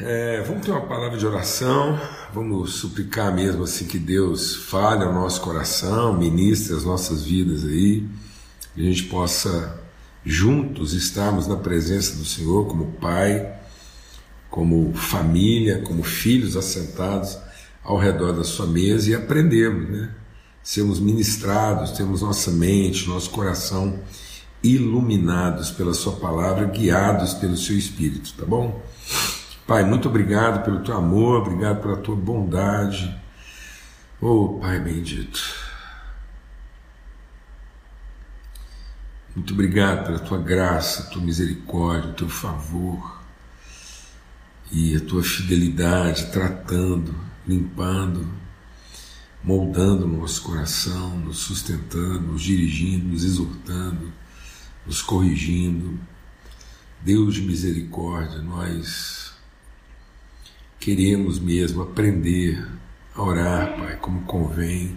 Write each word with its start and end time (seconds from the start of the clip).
É, 0.00 0.40
vamos 0.40 0.64
ter 0.64 0.70
uma 0.70 0.86
palavra 0.86 1.18
de 1.18 1.26
oração, 1.26 2.00
vamos 2.32 2.76
suplicar 2.76 3.32
mesmo 3.34 3.64
assim 3.64 3.86
que 3.86 3.98
Deus 3.98 4.56
fale 4.56 5.04
ao 5.04 5.12
nosso 5.12 5.42
coração, 5.42 6.18
ministre 6.18 6.74
as 6.74 6.82
nossas 6.82 7.24
vidas 7.24 7.62
aí, 7.66 8.08
que 8.74 8.80
a 8.80 8.84
gente 8.84 9.02
possa 9.04 9.78
juntos 10.24 10.94
estarmos 10.94 11.46
na 11.46 11.56
presença 11.56 12.16
do 12.16 12.24
Senhor 12.24 12.66
como 12.66 12.92
Pai, 12.92 13.54
como 14.48 14.94
família, 14.94 15.82
como 15.82 16.02
filhos 16.02 16.56
assentados 16.56 17.36
ao 17.84 17.98
redor 17.98 18.32
da 18.32 18.44
sua 18.44 18.66
mesa 18.66 19.10
e 19.10 19.14
aprendermos, 19.14 19.90
né? 19.90 20.10
Sermos 20.62 20.98
ministrados, 21.00 21.90
termos 21.90 22.22
nossa 22.22 22.50
mente, 22.50 23.06
nosso 23.06 23.28
coração 23.28 24.00
iluminados 24.62 25.70
pela 25.70 25.92
Sua 25.92 26.12
palavra, 26.12 26.66
guiados 26.66 27.34
pelo 27.34 27.56
Seu 27.56 27.76
Espírito, 27.76 28.32
tá 28.34 28.46
bom? 28.46 28.80
Pai, 29.66 29.84
muito 29.84 30.08
obrigado 30.08 30.64
pelo 30.64 30.80
teu 30.80 30.96
amor, 30.96 31.42
obrigado 31.42 31.80
pela 31.80 31.96
tua 31.96 32.16
bondade. 32.16 33.16
Oh, 34.20 34.58
Pai 34.60 34.80
bendito. 34.80 35.40
Muito 39.34 39.54
obrigado 39.54 40.04
pela 40.04 40.18
tua 40.18 40.38
graça, 40.38 41.10
tua 41.10 41.22
misericórdia, 41.22 42.12
teu 42.12 42.28
favor 42.28 43.22
e 44.70 44.96
a 44.96 45.00
tua 45.00 45.22
fidelidade 45.22 46.32
tratando, 46.32 47.14
limpando, 47.46 48.28
moldando 49.44 50.08
nosso 50.08 50.42
coração, 50.42 51.16
nos 51.18 51.38
sustentando, 51.38 52.32
nos 52.32 52.42
dirigindo, 52.42 53.08
nos 53.08 53.22
exortando, 53.22 54.12
nos 54.84 55.00
corrigindo. 55.02 56.00
Deus 57.00 57.34
de 57.34 57.42
misericórdia, 57.42 58.38
nós 58.40 59.21
queremos 60.82 61.38
mesmo 61.38 61.80
aprender 61.80 62.60
a 63.14 63.22
orar, 63.22 63.76
Pai, 63.78 63.96
como 63.98 64.22
convém 64.22 64.96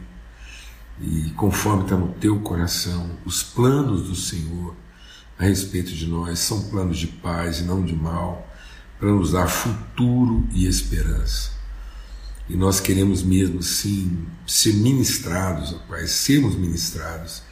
e 0.99 1.29
conforme 1.35 1.83
está 1.83 1.95
no 1.95 2.07
teu 2.13 2.39
coração, 2.39 3.11
os 3.23 3.43
planos 3.43 4.07
do 4.09 4.15
Senhor 4.15 4.75
a 5.37 5.43
respeito 5.43 5.91
de 5.91 6.07
nós 6.07 6.39
são 6.39 6.69
planos 6.69 6.97
de 6.97 7.05
paz 7.05 7.59
e 7.59 7.65
não 7.65 7.85
de 7.85 7.95
mal, 7.95 8.51
para 8.97 9.11
nos 9.11 9.33
dar 9.33 9.47
futuro 9.47 10.47
e 10.51 10.65
esperança. 10.65 11.51
E 12.49 12.57
nós 12.57 12.79
queremos 12.79 13.21
mesmo, 13.21 13.61
sim, 13.61 14.25
ser 14.47 14.73
ministrados, 14.73 15.71
Pai, 15.88 16.07
sermos 16.07 16.55
ministrados 16.55 17.43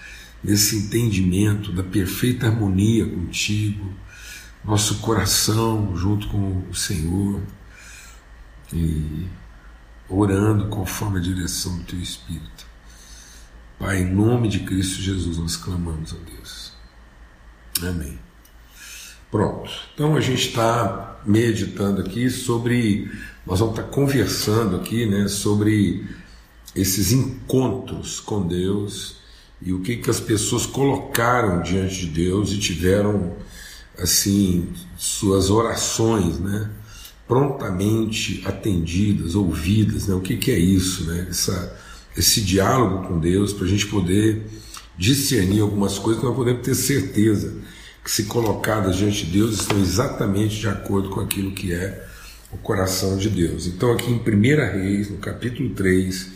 nesse 0.43 0.75
entendimento 0.75 1.71
da 1.71 1.83
perfeita 1.83 2.47
harmonia 2.47 3.05
contigo, 3.05 3.93
nosso 4.65 5.01
coração 5.01 5.95
junto 5.95 6.27
com 6.29 6.63
o 6.67 6.73
Senhor 6.73 7.39
e 8.73 9.27
orando 10.09 10.67
conforme 10.67 11.19
a 11.19 11.21
direção 11.21 11.77
do 11.77 11.83
Teu 11.83 11.99
Espírito. 11.99 12.65
Pai, 13.79 14.01
em 14.01 14.13
nome 14.13 14.47
de 14.47 14.59
Cristo 14.59 15.01
Jesus, 15.01 15.37
nós 15.37 15.55
clamamos 15.55 16.13
a 16.13 16.17
Deus. 16.31 16.73
Amém. 17.81 18.19
Pronto. 19.31 19.69
Então 19.93 20.15
a 20.15 20.21
gente 20.21 20.49
está 20.49 21.19
meditando 21.25 22.01
aqui 22.01 22.29
sobre. 22.29 23.11
Nós 23.45 23.59
vamos 23.59 23.77
estar 23.77 23.89
conversando 23.89 24.77
aqui 24.77 25.05
né, 25.05 25.27
sobre 25.27 26.07
esses 26.75 27.11
encontros 27.11 28.19
com 28.19 28.47
Deus 28.47 29.17
e 29.61 29.73
o 29.73 29.81
que, 29.81 29.97
que 29.97 30.09
as 30.09 30.19
pessoas 30.19 30.65
colocaram 30.65 31.61
diante 31.61 32.01
de 32.01 32.07
Deus 32.07 32.51
e 32.51 32.59
tiveram 32.59 33.35
assim 33.97 34.71
suas 34.97 35.49
orações, 35.49 36.39
né? 36.39 36.69
Prontamente 37.27 38.41
atendidas, 38.45 39.35
ouvidas. 39.35 40.07
Né? 40.07 40.15
O 40.15 40.21
que, 40.21 40.37
que 40.37 40.51
é 40.51 40.57
isso? 40.57 41.05
Né? 41.05 41.27
Essa, 41.29 41.77
esse 42.17 42.41
diálogo 42.41 43.07
com 43.07 43.19
Deus 43.19 43.53
para 43.53 43.65
a 43.65 43.69
gente 43.69 43.87
poder 43.87 44.45
discernir 44.97 45.61
algumas 45.61 45.97
coisas 45.97 46.23
nós 46.23 46.35
podemos 46.35 46.61
ter 46.61 46.75
certeza 46.75 47.55
que, 48.03 48.11
se 48.11 48.25
colocadas 48.25 48.97
diante 48.97 49.25
de 49.25 49.31
Deus, 49.31 49.59
estão 49.61 49.79
exatamente 49.79 50.59
de 50.59 50.67
acordo 50.67 51.09
com 51.09 51.21
aquilo 51.21 51.51
que 51.51 51.73
é 51.73 52.05
o 52.51 52.57
coração 52.57 53.17
de 53.17 53.29
Deus. 53.29 53.65
Então, 53.65 53.91
aqui 53.91 54.11
em 54.11 54.17
1 54.17 54.21
Reis, 54.73 55.09
no 55.09 55.17
capítulo 55.17 55.69
3, 55.69 56.27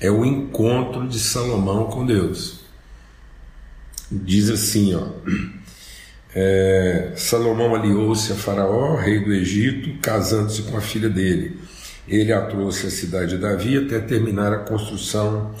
é 0.00 0.10
o 0.10 0.24
encontro 0.24 1.08
de 1.08 1.18
Salomão 1.18 1.84
com 1.86 2.04
Deus. 2.04 2.60
Diz 4.10 4.50
assim, 4.50 4.94
ó. 4.94 5.08
É, 6.40 7.14
Salomão 7.16 7.74
aliou-se 7.74 8.32
a 8.32 8.36
Faraó, 8.36 8.94
rei 8.94 9.18
do 9.18 9.32
Egito, 9.32 9.98
casando-se 10.00 10.62
com 10.62 10.76
a 10.76 10.80
filha 10.80 11.08
dele. 11.08 11.58
Ele 12.06 12.32
a 12.32 12.40
trouxe 12.42 12.86
à 12.86 12.90
cidade 12.90 13.32
de 13.32 13.38
Davi 13.38 13.76
até 13.76 13.98
terminar 13.98 14.52
a 14.52 14.58
construção 14.58 15.52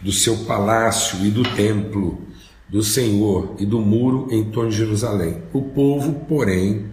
do 0.00 0.10
seu 0.10 0.38
palácio 0.38 1.24
e 1.24 1.30
do 1.30 1.44
templo 1.54 2.20
do 2.68 2.82
Senhor 2.82 3.54
e 3.60 3.64
do 3.64 3.80
muro 3.80 4.26
em 4.28 4.42
torno 4.50 4.70
de 4.72 4.76
Jerusalém. 4.76 5.40
O 5.52 5.62
povo, 5.62 6.26
porém, 6.28 6.86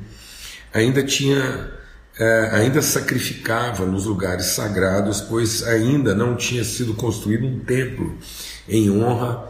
ainda 0.72 1.02
tinha 1.02 1.72
é, 2.20 2.50
ainda 2.54 2.80
sacrificava 2.80 3.88
nos 3.88 4.06
lugares 4.06 4.48
sagrados, 4.48 5.20
pois 5.20 5.64
ainda 5.64 6.14
não 6.14 6.36
tinha 6.36 6.64
sido 6.64 6.94
construído 6.94 7.48
um 7.48 7.58
templo 7.58 8.16
em 8.70 8.92
honra 8.92 9.50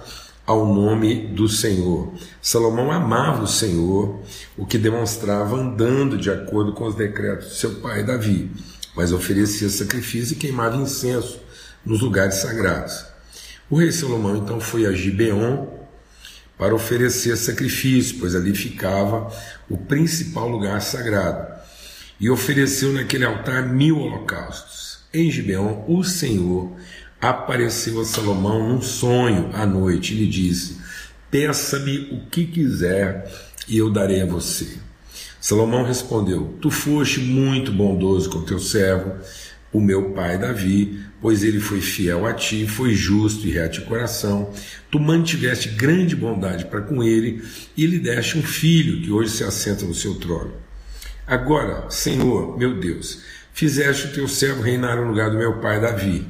ao 0.51 0.65
nome 0.65 1.27
do 1.27 1.47
Senhor. 1.47 2.13
Salomão 2.41 2.91
amava 2.91 3.43
o 3.43 3.47
Senhor, 3.47 4.19
o 4.57 4.65
que 4.65 4.77
demonstrava 4.77 5.55
andando 5.55 6.17
de 6.17 6.29
acordo 6.29 6.73
com 6.73 6.85
os 6.85 6.93
decretos 6.93 7.49
de 7.49 7.55
seu 7.55 7.75
pai 7.75 8.03
Davi, 8.03 8.51
mas 8.95 9.13
oferecia 9.13 9.69
sacrifício 9.69 10.33
e 10.33 10.37
queimava 10.37 10.75
incenso 10.75 11.39
nos 11.85 12.01
lugares 12.01 12.35
sagrados. 12.35 13.05
O 13.69 13.77
rei 13.77 13.93
Salomão 13.93 14.35
então 14.35 14.59
foi 14.59 14.85
a 14.85 14.91
Gibeon 14.91 15.67
para 16.57 16.75
oferecer 16.75 17.37
sacrifício, 17.37 18.19
pois 18.19 18.35
ali 18.35 18.53
ficava 18.53 19.31
o 19.69 19.77
principal 19.77 20.49
lugar 20.49 20.81
sagrado, 20.81 21.47
e 22.19 22.29
ofereceu 22.29 22.91
naquele 22.91 23.23
altar 23.23 23.67
mil 23.69 23.97
holocaustos. 23.97 24.99
Em 25.13 25.31
Gibeon, 25.31 25.85
o 25.87 26.03
Senhor 26.03 26.71
apareceu 27.21 28.01
a 28.01 28.05
Salomão 28.05 28.67
num 28.67 28.81
sonho 28.81 29.51
à 29.53 29.65
noite 29.65 30.13
e 30.13 30.17
lhe 30.17 30.27
disse: 30.27 30.77
Peça-me 31.29 32.09
o 32.11 32.25
que 32.31 32.45
quiser 32.45 33.31
e 33.67 33.77
eu 33.77 33.91
darei 33.91 34.21
a 34.21 34.25
você. 34.25 34.67
Salomão 35.39 35.85
respondeu: 35.85 36.57
Tu 36.59 36.71
foste 36.71 37.19
muito 37.19 37.71
bondoso 37.71 38.29
com 38.29 38.41
teu 38.41 38.59
servo, 38.59 39.13
o 39.71 39.79
meu 39.79 40.11
pai 40.11 40.37
Davi, 40.37 40.99
pois 41.21 41.43
ele 41.43 41.59
foi 41.59 41.79
fiel 41.79 42.25
a 42.25 42.33
ti, 42.33 42.67
foi 42.67 42.95
justo 42.95 43.47
e 43.47 43.51
reto 43.51 43.79
de 43.79 43.85
coração. 43.85 44.51
Tu 44.89 44.99
mantiveste 44.99 45.69
grande 45.69 46.15
bondade 46.15 46.65
para 46.65 46.81
com 46.81 47.03
ele 47.03 47.43
e 47.77 47.85
lhe 47.85 47.99
deste 47.99 48.37
um 48.37 48.43
filho 48.43 49.01
que 49.01 49.11
hoje 49.11 49.29
se 49.29 49.43
assenta 49.43 49.85
no 49.85 49.93
seu 49.93 50.15
trono. 50.15 50.53
Agora, 51.25 51.89
Senhor, 51.89 52.57
meu 52.57 52.79
Deus, 52.79 53.21
fizeste 53.53 54.07
o 54.07 54.11
teu 54.11 54.27
servo 54.27 54.63
reinar 54.63 54.97
no 54.97 55.07
lugar 55.07 55.29
do 55.29 55.37
meu 55.37 55.59
pai 55.59 55.79
Davi 55.79 56.27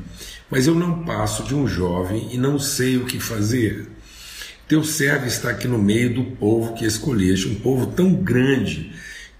mas 0.51 0.67
eu 0.67 0.75
não 0.75 1.06
passo 1.06 1.44
de 1.44 1.56
um 1.56 1.66
jovem 1.66 2.28
e 2.31 2.38
não 2.38 2.59
sei 2.59 2.97
o 2.97 3.06
que 3.06 3.19
fazer. 3.19 3.88
Teu 4.67 4.84
servo 4.84 5.25
está 5.25 5.50
aqui 5.50 5.67
no 5.67 5.79
meio 5.79 6.13
do 6.13 6.23
povo 6.23 6.73
que 6.73 6.85
escolheste, 6.85 7.47
um 7.47 7.56
povo 7.56 7.88
tão 7.88 8.13
grande 8.13 8.91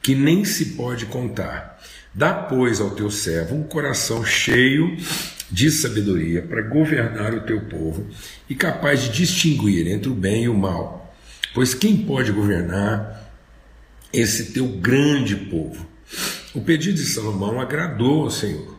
que 0.02 0.16
nem 0.16 0.46
se 0.46 0.68
pode 0.68 1.06
contar. 1.06 1.80
Dá, 2.14 2.34
pois, 2.34 2.82
ao 2.82 2.92
teu 2.92 3.12
servo 3.12 3.56
um 3.56 3.64
coração 3.64 4.26
cheio 4.26 4.98
de 5.50 5.70
sabedoria 5.70 6.42
para 6.42 6.62
governar 6.62 7.34
o 7.34 7.42
teu 7.42 7.62
povo 7.62 8.08
e 8.50 8.56
capaz 8.56 9.04
de 9.04 9.10
distinguir 9.10 9.88
entre 9.88 10.10
o 10.10 10.16
bem 10.16 10.46
e 10.46 10.50
o 10.50 10.58
mal. 10.58 11.14
Pois 11.54 11.74
quem 11.74 11.98
pode 11.98 12.32
governar 12.32 13.30
esse 14.14 14.54
teu 14.54 14.68
grande 14.68 15.36
povo? 15.36 15.86
O 16.54 16.62
pedido 16.62 16.98
de 16.98 17.06
Salomão 17.06 17.60
agradou 17.60 18.24
ao 18.24 18.32
Senhor. 18.32 18.71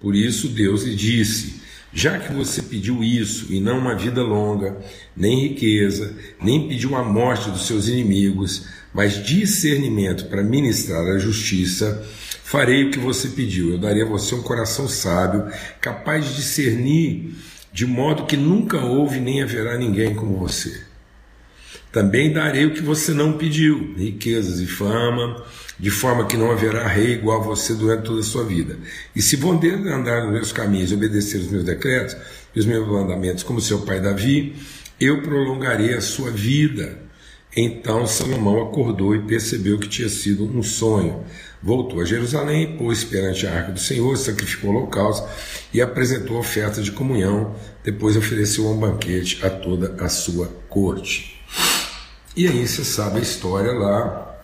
Por 0.00 0.14
isso 0.14 0.48
Deus 0.48 0.84
lhe 0.84 0.94
disse: 0.94 1.60
Já 1.92 2.18
que 2.18 2.32
você 2.32 2.62
pediu 2.62 3.02
isso, 3.02 3.52
e 3.52 3.60
não 3.60 3.78
uma 3.78 3.94
vida 3.94 4.22
longa, 4.22 4.78
nem 5.16 5.48
riqueza, 5.48 6.14
nem 6.42 6.68
pediu 6.68 6.94
a 6.96 7.02
morte 7.02 7.50
dos 7.50 7.66
seus 7.66 7.88
inimigos, 7.88 8.66
mas 8.94 9.22
discernimento 9.24 10.26
para 10.26 10.42
ministrar 10.42 11.04
a 11.06 11.18
justiça, 11.18 12.06
farei 12.44 12.84
o 12.84 12.90
que 12.90 12.98
você 12.98 13.28
pediu. 13.28 13.72
Eu 13.72 13.78
darei 13.78 14.02
a 14.02 14.06
você 14.06 14.34
um 14.34 14.42
coração 14.42 14.88
sábio, 14.88 15.46
capaz 15.80 16.26
de 16.26 16.36
discernir, 16.36 17.34
de 17.72 17.86
modo 17.86 18.26
que 18.26 18.36
nunca 18.36 18.78
houve 18.78 19.20
nem 19.20 19.42
haverá 19.42 19.76
ninguém 19.76 20.14
como 20.14 20.36
você. 20.36 20.87
Também 21.92 22.32
darei 22.32 22.66
o 22.66 22.74
que 22.74 22.82
você 22.82 23.12
não 23.12 23.38
pediu: 23.38 23.94
riquezas 23.96 24.60
e 24.60 24.66
fama 24.66 25.44
de 25.78 25.90
forma 25.90 26.26
que 26.26 26.36
não 26.36 26.50
haverá 26.50 26.86
rei 26.88 27.12
igual 27.12 27.40
a 27.40 27.44
você 27.44 27.72
durante 27.74 28.04
toda 28.04 28.20
a 28.20 28.24
sua 28.24 28.44
vida. 28.44 28.76
E 29.14 29.22
se 29.22 29.36
vão 29.36 29.60
andar 29.62 30.24
nos 30.24 30.32
meus 30.32 30.52
caminhos 30.52 30.90
e 30.90 30.94
obedecer 30.94 31.38
os 31.38 31.50
meus 31.50 31.64
decretos 31.64 32.16
e 32.54 32.58
os 32.58 32.66
meus 32.66 32.86
mandamentos, 32.86 33.44
como 33.44 33.60
seu 33.60 33.80
pai 33.80 34.00
Davi, 34.00 34.56
eu 35.00 35.22
prolongarei 35.22 35.94
a 35.94 36.00
sua 36.00 36.30
vida 36.30 36.98
Então 37.56 38.06
Salomão 38.06 38.62
acordou 38.62 39.14
e 39.14 39.22
percebeu 39.22 39.78
que 39.78 39.88
tinha 39.88 40.08
sido 40.08 40.44
um 40.44 40.62
sonho. 40.62 41.24
Voltou 41.62 42.00
a 42.00 42.04
Jerusalém, 42.04 42.76
pôs 42.76 43.04
perante 43.04 43.46
a 43.46 43.54
arca 43.54 43.72
do 43.72 43.80
Senhor, 43.80 44.16
sacrificou 44.16 44.70
holocausto 44.70 45.28
e 45.72 45.80
apresentou 45.80 46.38
oferta 46.38 46.82
de 46.82 46.92
comunhão. 46.92 47.54
Depois 47.82 48.16
ofereceu 48.16 48.68
um 48.68 48.76
banquete 48.76 49.44
a 49.44 49.50
toda 49.50 49.96
a 49.98 50.08
sua 50.08 50.46
corte. 50.68 51.37
E 52.36 52.46
aí 52.46 52.66
você 52.66 52.84
sabe 52.84 53.18
a 53.18 53.22
história 53.22 53.72
lá 53.72 54.36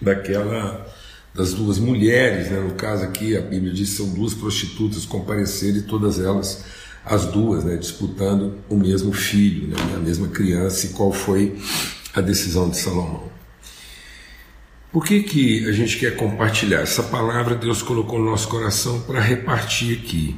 daquela 0.00 0.86
das 1.34 1.52
duas 1.52 1.78
mulheres, 1.78 2.50
né? 2.50 2.60
no 2.60 2.74
caso 2.74 3.04
aqui 3.04 3.36
a 3.36 3.40
Bíblia 3.40 3.72
diz 3.72 3.90
que 3.90 3.96
são 3.96 4.08
duas 4.10 4.34
prostitutas 4.34 5.04
compareceram 5.04 5.78
e 5.78 5.82
todas 5.82 6.20
elas 6.20 6.64
as 7.04 7.26
duas, 7.26 7.64
né, 7.64 7.76
disputando 7.76 8.58
o 8.68 8.76
mesmo 8.76 9.12
filho, 9.12 9.68
né, 9.68 9.76
a 9.94 9.98
mesma 9.98 10.28
criança, 10.28 10.86
e 10.86 10.90
qual 10.90 11.12
foi 11.12 11.60
a 12.14 12.20
decisão 12.20 12.70
de 12.70 12.78
Salomão. 12.78 13.30
Por 14.90 15.04
que, 15.04 15.22
que 15.22 15.68
a 15.68 15.72
gente 15.72 15.98
quer 15.98 16.16
compartilhar? 16.16 16.80
Essa 16.80 17.02
palavra 17.02 17.56
Deus 17.56 17.82
colocou 17.82 18.18
no 18.18 18.30
nosso 18.30 18.48
coração 18.48 19.00
para 19.02 19.20
repartir 19.20 19.98
aqui. 19.98 20.36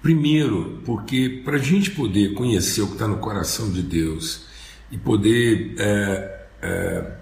Primeiro, 0.00 0.80
porque 0.86 1.42
para 1.44 1.56
a 1.56 1.60
gente 1.60 1.90
poder 1.90 2.34
conhecer 2.34 2.82
o 2.82 2.86
que 2.86 2.92
está 2.92 3.08
no 3.08 3.18
coração 3.18 3.70
de 3.70 3.82
Deus 3.82 4.47
e 4.90 4.96
poder 4.96 5.74
é, 5.78 6.46
é, 6.62 7.12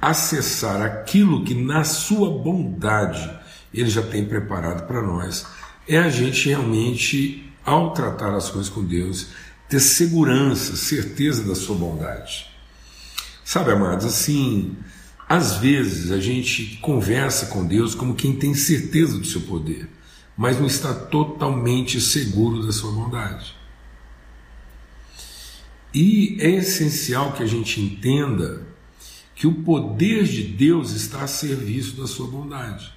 acessar 0.00 0.82
aquilo 0.82 1.44
que 1.44 1.54
na 1.54 1.84
sua 1.84 2.30
bondade 2.30 3.30
Ele 3.72 3.88
já 3.88 4.02
tem 4.02 4.24
preparado 4.24 4.86
para 4.86 5.02
nós, 5.02 5.46
é 5.88 5.98
a 5.98 6.08
gente 6.08 6.48
realmente, 6.48 7.52
ao 7.64 7.92
tratar 7.92 8.34
as 8.34 8.50
coisas 8.50 8.70
com 8.70 8.84
Deus, 8.84 9.28
ter 9.68 9.80
segurança, 9.80 10.76
certeza 10.76 11.44
da 11.44 11.54
sua 11.54 11.76
bondade. 11.76 12.46
Sabe, 13.44 13.72
amados, 13.72 14.04
assim, 14.04 14.76
às 15.28 15.56
vezes 15.56 16.10
a 16.10 16.18
gente 16.18 16.78
conversa 16.80 17.46
com 17.46 17.66
Deus 17.66 17.94
como 17.94 18.14
quem 18.14 18.36
tem 18.36 18.54
certeza 18.54 19.18
do 19.18 19.26
seu 19.26 19.40
poder, 19.42 19.88
mas 20.36 20.58
não 20.58 20.66
está 20.66 20.94
totalmente 20.94 22.00
seguro 22.00 22.64
da 22.64 22.72
sua 22.72 22.92
bondade. 22.92 23.54
E 25.96 26.36
é 26.40 26.50
essencial 26.50 27.32
que 27.32 27.42
a 27.42 27.46
gente 27.46 27.80
entenda 27.80 28.66
que 29.34 29.46
o 29.46 29.62
poder 29.62 30.24
de 30.24 30.42
Deus 30.42 30.90
está 30.90 31.22
a 31.22 31.26
serviço 31.26 31.96
da 31.96 32.06
sua 32.06 32.26
bondade. 32.26 32.92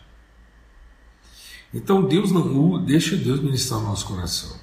Então 1.74 2.06
Deus 2.06 2.30
não 2.30 2.84
deixa 2.84 3.16
Deus 3.16 3.40
ministrar 3.40 3.80
o 3.80 3.84
nosso 3.84 4.06
coração. 4.06 4.60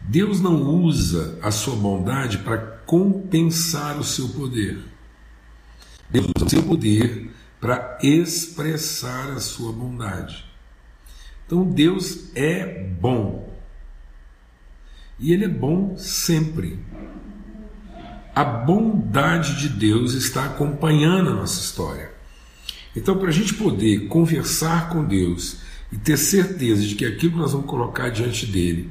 Deus 0.00 0.40
não 0.40 0.62
usa 0.62 1.36
a 1.42 1.50
sua 1.50 1.74
bondade 1.74 2.38
para 2.38 2.58
compensar 2.58 3.98
o 3.98 4.04
seu 4.04 4.28
poder. 4.28 4.78
Deus 6.08 6.26
usa 6.36 6.46
o 6.46 6.48
seu 6.48 6.62
poder 6.62 7.28
para 7.60 7.98
expressar 8.04 9.32
a 9.32 9.40
sua 9.40 9.72
bondade. 9.72 10.44
Então 11.44 11.64
Deus 11.64 12.30
é 12.36 12.84
bom. 12.84 13.49
E 15.20 15.32
Ele 15.32 15.44
é 15.44 15.48
bom 15.48 15.96
sempre. 15.98 16.78
A 18.34 18.42
bondade 18.42 19.60
de 19.60 19.68
Deus 19.68 20.14
está 20.14 20.46
acompanhando 20.46 21.30
a 21.30 21.34
nossa 21.34 21.60
história. 21.60 22.10
Então, 22.96 23.18
para 23.18 23.28
a 23.28 23.32
gente 23.32 23.54
poder 23.54 24.08
conversar 24.08 24.88
com 24.88 25.04
Deus 25.04 25.58
e 25.92 25.98
ter 25.98 26.16
certeza 26.16 26.82
de 26.82 26.94
que 26.94 27.04
aquilo 27.04 27.32
que 27.32 27.38
nós 27.38 27.52
vamos 27.52 27.66
colocar 27.66 28.08
diante 28.08 28.46
dele 28.46 28.90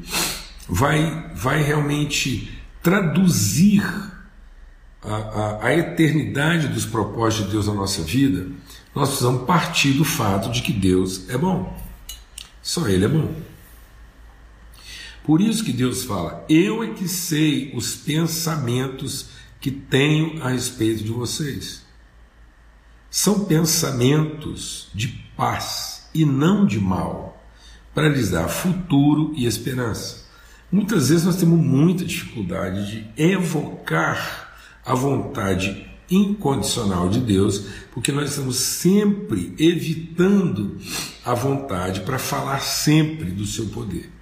vai, 0.67 1.31
vai 1.33 1.63
realmente 1.63 2.61
traduzir 2.81 3.83
a, 5.01 5.15
a, 5.15 5.65
a 5.67 5.73
eternidade 5.75 6.67
dos 6.67 6.85
propósitos 6.85 7.47
de 7.47 7.51
Deus 7.53 7.67
na 7.67 7.73
nossa 7.73 8.03
vida, 8.03 8.47
nós 8.93 9.09
precisamos 9.09 9.45
partir 9.45 9.93
do 9.93 10.05
fato 10.05 10.51
de 10.51 10.61
que 10.61 10.73
Deus 10.73 11.27
é 11.29 11.37
bom. 11.37 11.75
Só 12.61 12.87
Ele 12.87 13.05
é 13.05 13.07
bom. 13.07 13.33
Por 15.29 15.41
isso 15.41 15.63
que 15.63 15.71
Deus 15.71 16.05
fala: 16.05 16.43
Eu 16.49 16.83
é 16.83 16.87
que 16.87 17.07
sei 17.07 17.71
os 17.75 17.93
pensamentos 17.93 19.27
que 19.61 19.69
tenho 19.69 20.41
a 20.41 20.49
respeito 20.49 21.03
de 21.03 21.11
vocês. 21.11 21.83
São 23.11 23.45
pensamentos 23.45 24.89
de 24.91 25.07
paz 25.37 26.09
e 26.15 26.25
não 26.25 26.65
de 26.65 26.79
mal, 26.79 27.45
para 27.93 28.09
lhes 28.09 28.31
dar 28.31 28.47
futuro 28.47 29.31
e 29.35 29.45
esperança. 29.45 30.25
Muitas 30.71 31.09
vezes 31.09 31.25
nós 31.25 31.35
temos 31.35 31.59
muita 31.59 32.03
dificuldade 32.03 32.89
de 32.89 33.23
evocar 33.23 34.51
a 34.83 34.95
vontade 34.95 35.87
incondicional 36.09 37.07
de 37.07 37.19
Deus, 37.19 37.65
porque 37.91 38.11
nós 38.11 38.31
estamos 38.31 38.55
sempre 38.55 39.53
evitando 39.59 40.79
a 41.23 41.35
vontade 41.35 41.99
para 41.99 42.17
falar 42.17 42.61
sempre 42.61 43.29
do 43.29 43.45
seu 43.45 43.67
poder. 43.67 44.17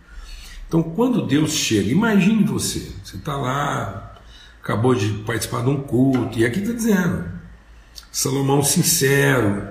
Então, 0.67 0.83
quando 0.83 1.25
Deus 1.25 1.51
chega, 1.51 1.89
imagine 1.89 2.43
você, 2.43 2.91
você 3.03 3.15
está 3.15 3.37
lá, 3.37 4.15
acabou 4.61 4.93
de 4.93 5.07
participar 5.19 5.63
de 5.63 5.69
um 5.69 5.81
culto, 5.81 6.37
e 6.37 6.45
aqui 6.45 6.59
está 6.59 6.73
dizendo, 6.73 7.23
Salomão 8.11 8.61
sincero, 8.61 9.69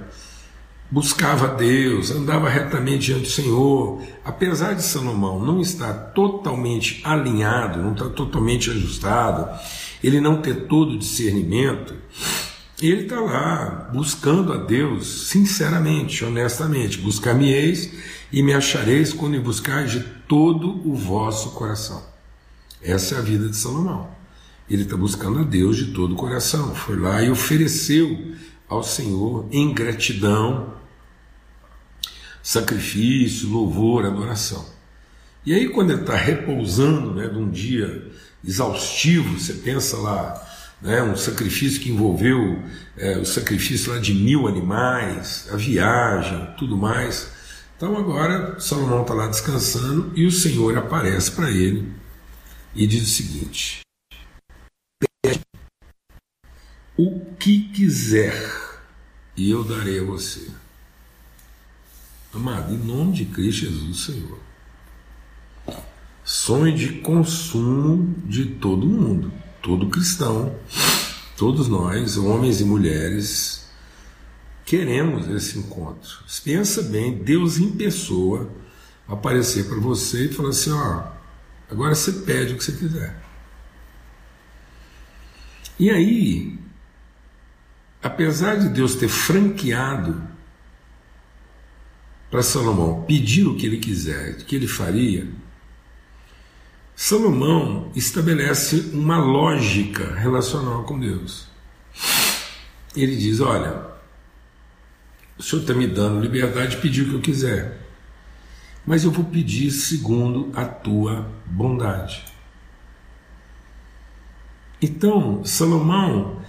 buscava 0.91 1.49
Deus, 1.49 2.11
andava 2.11 2.49
retamente 2.49 3.07
diante 3.07 3.23
do 3.23 3.29
Senhor. 3.29 4.03
Apesar 4.25 4.75
de 4.75 4.83
Salomão 4.83 5.45
não 5.45 5.61
estar 5.61 5.93
totalmente 6.15 7.01
alinhado, 7.05 7.83
não 7.83 7.93
estar 7.93 8.09
totalmente 8.11 8.71
ajustado, 8.71 9.49
ele 10.03 10.21
não 10.21 10.41
ter 10.41 10.67
todo 10.67 10.93
o 10.93 10.99
discernimento, 10.99 11.95
ele 12.81 13.03
está 13.03 13.21
lá 13.21 13.91
buscando 13.93 14.53
a 14.53 14.59
Deus 14.59 15.29
sinceramente, 15.29 16.25
honestamente. 16.25 16.99
Buscar-me-eis 16.99 17.93
e 18.33 18.43
me 18.43 18.53
achareis 18.53 19.13
quando 19.13 19.33
me 19.33 19.41
buscar 19.41 19.87
de 19.87 20.16
todo 20.29 20.89
o 20.89 20.95
vosso 20.95 21.51
coração. 21.53 22.03
Essa 22.83 23.17
é 23.17 23.19
a 23.19 23.23
vida 23.23 23.49
de 23.49 23.57
Salomão. 23.57 24.09
Ele 24.69 24.83
está 24.83 24.97
buscando 24.97 25.41
a 25.41 25.43
Deus 25.43 25.77
de 25.77 25.93
todo 25.93 26.15
o 26.15 26.17
coração. 26.17 26.75
Foi 26.75 26.97
lá 26.97 27.23
e 27.23 27.31
ofereceu 27.31 28.35
ao 28.69 28.83
Senhor 28.83 29.47
em 29.51 29.73
gratidão, 29.73 30.75
sacrifício, 32.43 33.49
louvor, 33.49 34.05
adoração. 34.05 34.65
E 35.45 35.55
aí, 35.55 35.69
quando 35.69 35.93
ele 35.93 36.01
está 36.01 36.17
repousando 36.17 37.15
né, 37.15 37.29
de 37.29 37.39
um 37.39 37.49
dia 37.49 38.11
exaustivo, 38.45 39.39
você 39.39 39.53
pensa 39.55 39.97
lá, 39.97 40.45
né, 40.83 41.03
um 41.03 41.17
sacrifício 41.17 41.81
que 41.81 41.91
envolveu 41.91 42.61
é, 42.97 43.19
o 43.19 43.25
sacrifício 43.25 43.93
lá 43.93 44.01
de 44.01 44.13
mil 44.13 44.49
animais, 44.49 45.49
a 45.53 45.57
viagem, 45.57 46.49
tudo 46.59 46.77
mais. 46.77 47.31
Então 47.77 47.97
agora 47.97 48.59
Salomão 48.59 49.03
está 49.03 49.13
lá 49.13 49.27
descansando 49.27 50.11
e 50.15 50.25
o 50.25 50.31
Senhor 50.31 50.79
aparece 50.79 51.31
para 51.33 51.51
ele 51.51 51.93
e 52.75 52.87
diz 52.87 53.03
o 53.03 53.11
seguinte: 53.11 53.81
o 56.97 57.21
que 57.39 57.69
quiser, 57.69 58.35
e 59.37 59.51
eu 59.51 59.63
darei 59.63 60.01
a 60.01 60.05
você. 60.05 60.49
Amado, 62.33 62.73
em 62.73 62.79
nome 62.79 63.13
de 63.13 63.27
Cristo 63.27 63.67
Jesus, 63.67 64.01
Senhor. 64.01 64.39
Sonho 66.25 66.75
de 66.75 67.01
consumo 67.01 68.15
de 68.25 68.47
todo 68.47 68.87
mundo, 68.87 69.31
todo 69.63 69.91
cristão, 69.91 70.59
todos 71.37 71.69
nós, 71.69 72.17
homens 72.17 72.61
e 72.61 72.65
mulheres, 72.65 73.66
queremos 74.67 75.29
esse 75.29 75.59
encontro. 75.59 76.19
Pensa 76.45 76.83
bem, 76.83 77.15
Deus 77.15 77.57
em 77.57 77.71
pessoa 77.71 78.51
aparecer 79.09 79.69
para 79.69 79.79
você 79.79 80.27
e 80.27 80.33
falar 80.33 80.51
assim: 80.51 80.73
ó, 80.73 81.05
agora 81.71 81.95
você 81.95 82.13
pede 82.13 82.53
o 82.53 82.59
que 82.59 82.65
você 82.65 82.73
quiser. 82.73 83.23
E 85.79 85.89
aí, 85.89 86.59
apesar 88.03 88.57
de 88.57 88.69
Deus 88.69 88.97
ter 88.97 89.09
franqueado 89.09 90.21
para 92.29 92.43
Salomão 92.43 93.05
pedir 93.05 93.47
o 93.47 93.57
que 93.57 93.67
ele 93.67 93.79
quiser, 93.79 94.33
o 94.33 94.45
que 94.45 94.57
ele 94.57 94.67
faria, 94.67 95.29
Salomão 96.97 97.93
estabelece 97.95 98.91
uma 98.93 99.19
lógica 99.19 100.15
relacional 100.15 100.83
com 100.85 100.99
Deus. 100.99 101.47
Ele 102.97 103.15
diz: 103.15 103.39
Olha, 103.41 103.96
o 105.39 105.43
Senhor 105.43 105.63
está 105.63 105.75
me 105.75 105.87
dando 105.87 106.21
liberdade 106.21 106.77
de 106.77 106.83
pedir 106.83 107.03
o 107.03 107.09
que 107.11 107.15
eu 107.15 107.21
quiser, 107.21 107.81
mas 108.87 109.05
eu 109.05 109.11
vou 109.11 109.25
pedir 109.25 109.71
segundo 109.71 110.51
a 110.55 110.65
tua 110.65 111.31
bondade. 111.47 112.25
Então, 114.81 115.45
Salomão 115.45 116.43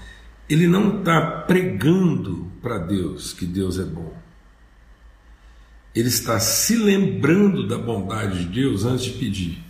ele 0.49 0.67
não 0.67 0.99
está 0.99 1.19
pregando 1.21 2.49
para 2.61 2.77
Deus 2.77 3.33
que 3.33 3.45
Deus 3.45 3.77
é 3.77 3.83
bom. 3.83 4.15
Ele 5.93 6.07
está 6.07 6.39
se 6.39 6.75
lembrando 6.75 7.67
da 7.67 7.77
bondade 7.77 8.45
de 8.45 8.61
Deus 8.61 8.85
antes 8.85 9.05
de 9.05 9.11
pedir. 9.11 9.63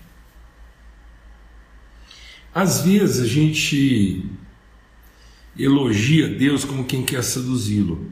Às 2.53 2.81
vezes 2.81 3.21
a 3.21 3.27
gente 3.27 4.25
elogia 5.57 6.27
Deus 6.27 6.63
como 6.63 6.85
quem 6.85 7.03
quer 7.03 7.23
seduzi-lo, 7.23 8.11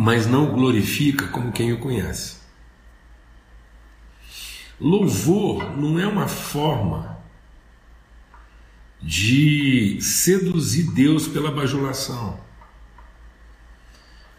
mas 0.00 0.28
não 0.28 0.44
o 0.44 0.52
glorifica 0.52 1.26
como 1.26 1.50
quem 1.50 1.72
o 1.72 1.78
conhece. 1.78 2.36
Louvor 4.80 5.76
não 5.76 5.98
é 5.98 6.06
uma 6.06 6.28
forma 6.28 7.18
de 9.02 9.98
seduzir 10.00 10.92
Deus 10.92 11.26
pela 11.26 11.50
bajulação. 11.50 12.38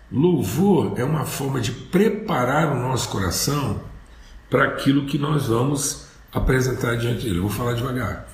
Louvor 0.09 0.97
é 0.97 1.03
uma 1.03 1.25
forma 1.25 1.59
de 1.59 1.73
preparar 1.73 2.71
o 2.71 2.79
nosso 2.79 3.09
coração 3.09 3.83
para 4.49 4.63
aquilo 4.63 5.07
que 5.07 5.17
nós 5.17 5.47
vamos 5.47 6.07
apresentar 6.31 6.95
diante 6.95 7.25
dele. 7.25 7.39
Eu 7.39 7.43
vou 7.43 7.51
falar 7.51 7.73
devagar. 7.73 8.29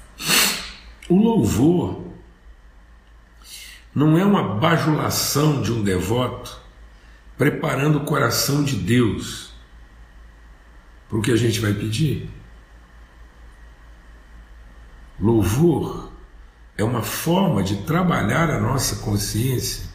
O 1.10 1.18
louvor 1.18 2.04
não 3.96 4.16
é 4.16 4.24
uma 4.24 4.44
bajulação 4.44 5.64
de 5.64 5.72
um 5.72 5.82
devoto 5.82 6.65
preparando 7.38 8.00
o 8.00 8.06
coração 8.06 8.64
de 8.64 8.76
Deus 8.76 9.54
para 11.10 11.18
o 11.18 11.22
que 11.22 11.32
a 11.32 11.36
gente 11.36 11.60
vai 11.60 11.74
pedir. 11.74 12.30
Louvor 15.20 16.12
é 16.78 16.84
uma 16.84 17.02
forma 17.02 17.64
de 17.64 17.84
trabalhar 17.84 18.50
a 18.50 18.60
nossa 18.60 18.98
consciência 18.98 19.86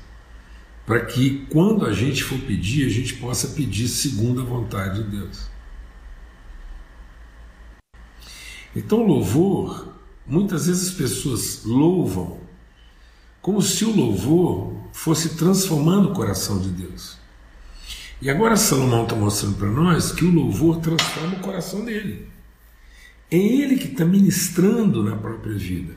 para 0.87 1.05
que, 1.05 1.47
quando 1.51 1.87
a 1.87 1.93
gente 1.93 2.25
for 2.25 2.39
pedir, 2.41 2.87
a 2.87 2.91
gente 2.91 3.15
possa 3.15 3.49
pedir 3.49 3.87
segundo 3.87 4.41
a 4.41 4.45
vontade 4.45 5.05
de 5.05 5.11
Deus. 5.11 5.49
Então, 8.75 9.07
louvor, 9.07 9.95
muitas 10.27 10.67
vezes 10.67 10.89
as 10.89 10.95
pessoas 10.95 11.65
louvam 11.65 12.41
como 13.43 13.61
se 13.63 13.85
o 13.85 13.95
louvor 13.95 14.75
fosse 14.93 15.37
transformando 15.37 16.11
o 16.11 16.15
coração 16.15 16.59
de 16.59 16.71
Deus. 16.71 17.20
E 18.23 18.29
agora 18.29 18.57
Salomão 18.57 19.05
está 19.05 19.17
mostrando 19.17 19.57
para 19.57 19.71
nós 19.71 20.13
que 20.13 20.25
o 20.25 20.31
louvor 20.31 20.79
transforma 20.79 21.37
o 21.37 21.41
coração 21.41 21.85
dele. 21.85 22.29
É 23.31 23.39
ele 23.39 23.77
que 23.77 23.87
está 23.87 24.05
ministrando 24.05 25.03
na 25.03 25.17
própria 25.17 25.55
vida. 25.55 25.95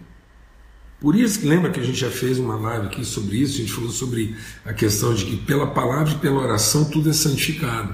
Por 1.01 1.17
isso 1.17 1.41
que 1.41 1.45
lembra 1.45 1.69
que 1.69 1.81
a 1.81 1.83
gente 1.83 1.99
já 1.99 2.09
fez 2.09 2.39
uma 2.39 2.55
live 2.55 2.87
aqui 2.87 3.03
sobre 3.03 3.35
isso, 3.35 3.55
a 3.55 3.57
gente 3.57 3.73
falou 3.73 3.89
sobre 3.89 4.37
a 4.63 4.71
questão 4.71 5.13
de 5.13 5.25
que 5.25 5.35
pela 5.35 5.67
palavra 5.67 6.13
e 6.13 6.17
pela 6.19 6.41
oração 6.41 6.85
tudo 6.85 7.09
é 7.09 7.13
santificado. 7.13 7.93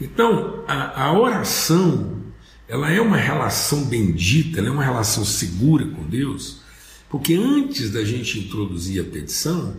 Então, 0.00 0.64
a, 0.66 1.04
a 1.04 1.12
oração 1.12 2.22
ela 2.66 2.90
é 2.90 2.98
uma 2.98 3.18
relação 3.18 3.84
bendita, 3.84 4.58
ela 4.58 4.68
é 4.68 4.70
uma 4.70 4.82
relação 4.82 5.22
segura 5.22 5.86
com 5.86 6.02
Deus, 6.08 6.62
porque 7.10 7.34
antes 7.34 7.90
da 7.90 8.02
gente 8.02 8.38
introduzir 8.38 9.02
a 9.02 9.04
petição, 9.04 9.76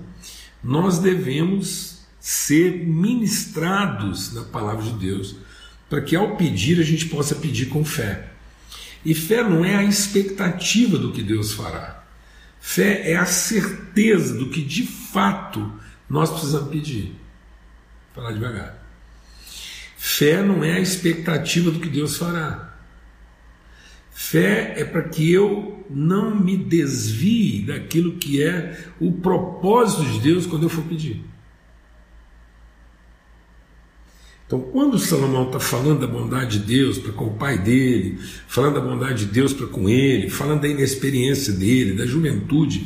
nós 0.63 0.99
devemos 0.99 1.94
ser 2.25 2.87
ministrados 2.87 4.33
na 4.33 4.41
palavra 4.41 4.83
de 4.83 4.93
Deus, 4.93 5.35
para 5.87 6.01
que 6.01 6.15
ao 6.15 6.35
pedir 6.35 6.79
a 6.79 6.83
gente 6.83 7.05
possa 7.05 7.35
pedir 7.35 7.67
com 7.67 7.85
fé. 7.85 8.31
E 9.05 9.13
fé 9.13 9.43
não 9.43 9.63
é 9.63 9.75
a 9.75 9.83
expectativa 9.83 10.97
do 10.97 11.11
que 11.11 11.21
Deus 11.21 11.53
fará. 11.53 12.03
Fé 12.59 13.11
é 13.11 13.15
a 13.15 13.27
certeza 13.27 14.33
do 14.33 14.49
que 14.49 14.63
de 14.63 14.87
fato 14.87 15.71
nós 16.09 16.31
precisamos 16.31 16.71
pedir. 16.71 17.15
Vou 18.15 18.23
falar 18.23 18.31
devagar. 18.31 18.83
Fé 19.95 20.41
não 20.41 20.63
é 20.63 20.77
a 20.77 20.79
expectativa 20.79 21.69
do 21.69 21.79
que 21.79 21.89
Deus 21.89 22.17
fará. 22.17 22.75
Fé 24.09 24.73
é 24.77 24.83
para 24.83 25.03
que 25.03 25.31
eu 25.31 25.85
não 25.91 26.33
me 26.33 26.57
desvie 26.57 27.61
daquilo 27.61 28.17
que 28.17 28.41
é 28.41 28.83
o 28.99 29.11
propósito 29.11 30.03
de 30.05 30.21
Deus 30.21 30.47
quando 30.47 30.63
eu 30.63 30.69
for 30.69 30.83
pedir. 30.85 31.23
Então, 34.45 34.59
quando 34.59 34.99
Salomão 34.99 35.47
está 35.47 35.59
falando 35.59 36.01
da 36.01 36.07
bondade 36.07 36.59
de 36.59 36.65
Deus 36.65 36.99
para 36.99 37.11
com 37.11 37.25
o 37.25 37.33
pai 37.33 37.57
dele, 37.57 38.19
falando 38.47 38.75
da 38.75 38.81
bondade 38.81 39.25
de 39.25 39.31
Deus 39.31 39.53
para 39.53 39.65
com 39.65 39.89
ele, 39.89 40.29
falando 40.29 40.61
da 40.61 40.67
inexperiência 40.67 41.51
dele, 41.51 41.93
da 41.93 42.05
juventude, 42.05 42.85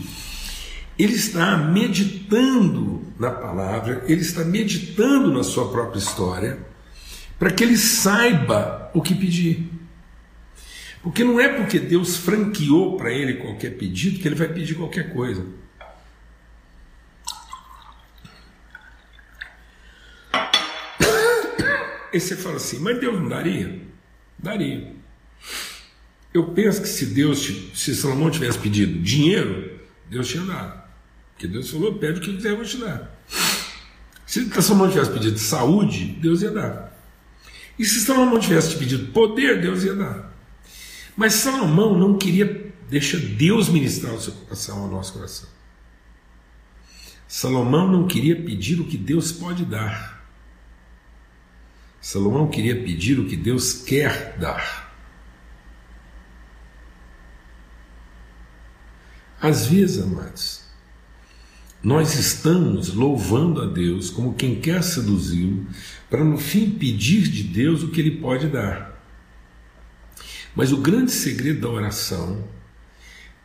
ele 0.97 1.15
está 1.15 1.57
meditando 1.57 3.01
na 3.19 3.29
palavra, 3.29 4.05
ele 4.07 4.21
está 4.21 4.45
meditando 4.45 5.33
na 5.33 5.43
sua 5.43 5.69
própria 5.69 5.99
história, 5.99 6.59
para 7.37 7.51
que 7.51 7.63
ele 7.63 7.77
saiba 7.77 8.89
o 8.93 9.01
que 9.01 9.13
pedir. 9.13 9.69
Porque 11.03 11.25
não 11.25 11.39
é 11.39 11.49
porque 11.49 11.79
Deus 11.79 12.17
franqueou 12.17 12.95
para 12.97 13.11
ele 13.11 13.33
qualquer 13.33 13.71
pedido 13.71 14.19
que 14.19 14.27
ele 14.27 14.35
vai 14.35 14.47
pedir 14.47 14.75
qualquer 14.75 15.13
coisa. 15.13 15.45
E 22.11 22.19
você 22.19 22.35
fala 22.35 22.55
assim, 22.55 22.79
mas 22.79 22.99
Deus 22.99 23.19
não 23.19 23.29
daria? 23.29 23.81
Daria. 24.37 24.95
Eu 26.33 26.49
penso 26.53 26.81
que 26.81 26.87
se 26.87 27.07
Deus, 27.07 27.71
se 27.73 27.95
Salomão 27.95 28.29
tivesse 28.29 28.57
pedido 28.57 28.99
dinheiro, 28.99 29.79
Deus 30.09 30.27
tinha 30.27 30.43
dado. 30.43 30.83
Porque 31.33 31.47
Deus 31.47 31.69
falou, 31.69 31.95
pede 31.95 32.19
o 32.19 32.21
que 32.21 32.35
quiser, 32.35 32.51
eu 32.51 32.57
vou 32.57 32.65
te 32.65 32.77
dar. 32.77 33.15
Se 34.25 34.47
Salomão 34.61 34.89
tivesse 34.89 35.11
pedido 35.11 35.39
saúde, 35.39 36.05
Deus 36.21 36.41
ia 36.41 36.51
dar. 36.51 36.93
E 37.77 37.85
se 37.85 38.01
Salomão 38.01 38.39
tivesse 38.39 38.75
pedido 38.75 39.11
poder, 39.11 39.61
Deus 39.61 39.83
ia 39.83 39.95
dar. 39.95 40.33
Mas 41.15 41.33
Salomão 41.33 41.97
não 41.97 42.17
queria 42.17 42.71
deixar 42.89 43.19
Deus 43.19 43.69
ministrar 43.69 44.13
o 44.13 44.21
seu 44.21 44.33
coração, 44.33 44.83
ao 44.83 44.87
nosso 44.87 45.13
coração. 45.13 45.49
Salomão 47.27 47.87
não 47.87 48.07
queria 48.07 48.35
pedir 48.35 48.79
o 48.79 48.85
que 48.85 48.97
Deus 48.97 49.31
pode 49.31 49.63
dar. 49.63 50.18
Salomão 52.01 52.49
queria 52.49 52.81
pedir 52.81 53.19
o 53.19 53.27
que 53.27 53.35
Deus 53.35 53.73
quer 53.73 54.37
dar. 54.37 54.89
Às 59.41 59.67
vezes, 59.67 60.03
amados, 60.03 60.61
nós 61.81 62.15
estamos 62.15 62.93
louvando 62.93 63.61
a 63.61 63.65
Deus 63.65 64.09
como 64.09 64.33
quem 64.33 64.59
quer 64.59 64.83
seduzi-lo, 64.83 65.65
para 66.09 66.23
no 66.23 66.37
fim 66.37 66.71
pedir 66.71 67.23
de 67.23 67.43
Deus 67.43 67.83
o 67.83 67.89
que 67.89 68.01
ele 68.01 68.19
pode 68.19 68.47
dar. 68.47 69.01
Mas 70.53 70.73
o 70.73 70.77
grande 70.77 71.11
segredo 71.11 71.61
da 71.61 71.69
oração 71.69 72.43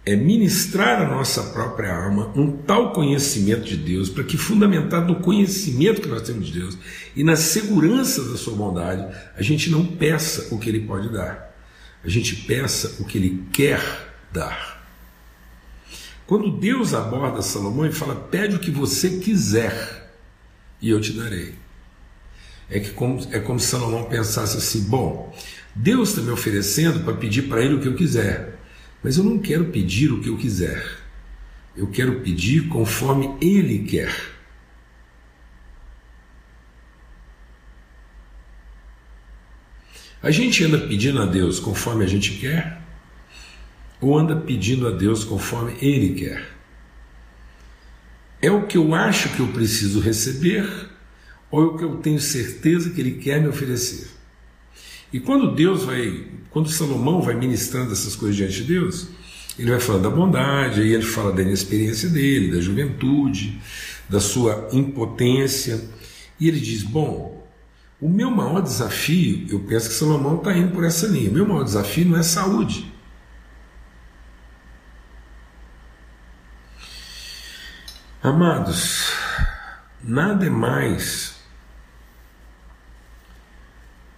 é 0.07 0.15
ministrar 0.15 1.01
à 1.01 1.09
nossa 1.09 1.43
própria 1.45 1.95
alma 1.95 2.31
um 2.37 2.53
tal 2.53 2.93
conhecimento 2.93 3.65
de 3.65 3.77
Deus, 3.77 4.11
para 4.11 4.23
que, 4.23 4.37
fundamentado 4.37 5.13
no 5.13 5.21
conhecimento 5.21 6.03
que 6.03 6.09
nós 6.09 6.23
temos 6.23 6.47
de 6.47 6.61
Deus 6.61 6.77
e 7.17 7.25
na 7.25 7.37
segurança 7.37 8.23
da 8.25 8.37
Sua 8.37 8.55
bondade, 8.55 9.07
a 9.37 9.43
gente 9.43 9.71
não 9.71 9.87
peça 9.87 10.55
o 10.55 10.59
que 10.59 10.69
Ele 10.69 10.81
pode 10.81 11.11
dar, 11.11 11.55
a 12.05 12.09
gente 12.09 12.37
peça 12.37 12.97
o 13.01 13.05
que 13.05 13.17
Ele 13.17 13.45
quer 13.51 13.81
dar. 14.31 14.85
Quando 16.27 16.51
Deus 16.51 16.93
aborda 16.93 17.43
Salomão 17.43 17.87
e 17.87 17.93
fala: 17.93 18.15
pede 18.15 18.57
o 18.57 18.59
que 18.59 18.71
você 18.71 19.19
quiser 19.19 20.13
e 20.81 20.91
eu 20.91 21.01
te 21.01 21.13
darei. 21.13 21.55
É, 22.71 22.81
que 22.81 22.91
como, 22.91 23.21
é 23.31 23.39
como 23.39 23.61
se 23.61 23.69
Salomão 23.69 24.05
pensasse 24.05 24.57
assim: 24.57 24.83
bom, 24.85 25.35
Deus 25.75 26.11
está 26.11 26.23
me 26.23 26.31
oferecendo 26.31 27.01
para 27.01 27.15
pedir 27.15 27.43
para 27.43 27.63
Ele 27.63 27.75
o 27.75 27.81
que 27.81 27.89
eu 27.89 27.95
quiser, 27.95 28.54
mas 29.05 29.19
eu 29.19 29.23
não 29.23 29.39
quero 29.39 29.67
pedir 29.67 30.11
o 30.11 30.23
que 30.23 30.31
eu 30.31 30.39
quiser. 30.39 30.83
Eu 31.77 31.89
quero 31.89 32.21
pedir 32.21 32.69
conforme 32.69 33.37
Ele 33.39 33.81
quer. 33.81 34.11
A 40.23 40.31
gente 40.31 40.65
anda 40.65 40.79
pedindo 40.79 41.21
a 41.21 41.27
Deus 41.27 41.61
conforme 41.61 42.03
a 42.03 42.07
gente 42.07 42.39
quer? 42.39 42.81
Ou 44.01 44.19
anda 44.19 44.35
pedindo 44.37 44.89
a 44.89 44.91
Deus 44.91 45.23
conforme 45.23 45.77
Ele 45.83 46.15
quer? 46.15 46.49
É 48.41 48.51
o 48.51 48.67
que 48.67 48.79
eu 48.79 48.95
acho 48.95 49.29
que 49.37 49.41
eu 49.41 49.49
preciso 49.49 50.01
receber? 50.01 50.67
Ou 51.51 51.63
é 51.63 51.67
o 51.67 51.77
que 51.77 51.85
eu 51.85 51.97
tenho 51.97 52.19
certeza 52.19 52.89
que 52.89 53.03
Ele 53.03 53.19
quer 53.19 53.39
me 53.39 53.49
oferecer? 53.49 54.14
E 55.15 55.21
quando 55.21 55.55
Deus 55.55 55.85
vai, 55.85 56.27
quando 56.51 56.69
Salomão 56.69 57.23
vai 57.23 57.37
ministrando 57.37 57.93
essas 57.93 58.17
coisas 58.17 58.35
diante 58.35 58.55
de 58.55 58.65
Deus, 58.65 59.07
ele 59.57 59.71
vai 59.71 59.79
falando 59.79 60.03
da 60.03 60.11
bondade, 60.11 60.81
aí 60.81 60.93
ele 60.93 61.05
fala 61.05 61.31
da 61.31 61.41
inexperiência 61.41 62.09
dele, 62.09 62.51
da 62.51 62.61
juventude, 62.61 63.63
da 64.09 64.19
sua 64.19 64.69
impotência, 64.73 65.81
e 66.41 66.49
ele 66.49 66.59
diz: 66.59 66.83
Bom, 66.83 67.47
o 68.01 68.09
meu 68.09 68.29
maior 68.29 68.61
desafio, 68.61 69.47
eu 69.49 69.61
penso 69.61 69.89
que 69.89 69.95
Salomão 69.95 70.39
está 70.39 70.53
indo 70.53 70.73
por 70.73 70.83
essa 70.83 71.07
linha, 71.07 71.31
o 71.31 71.35
meu 71.35 71.47
maior 71.47 71.63
desafio 71.63 72.07
não 72.07 72.19
é 72.19 72.23
saúde. 72.25 72.93
Amados, 78.21 79.13
nada 80.03 80.45
é 80.45 80.51
mais 80.51 81.34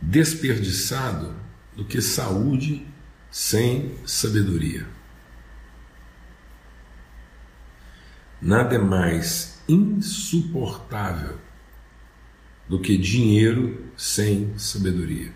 desperdiçado 0.06 1.34
do 1.74 1.84
que 1.84 2.00
saúde 2.00 2.86
sem 3.28 3.98
sabedoria. 4.06 4.86
Nada 8.40 8.76
é 8.76 8.78
mais 8.78 9.60
insuportável 9.68 11.36
do 12.68 12.80
que 12.80 12.96
dinheiro 12.96 13.84
sem 13.96 14.56
sabedoria. 14.56 15.32